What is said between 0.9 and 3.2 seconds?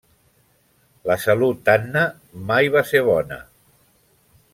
La salut d'Anna mai va ser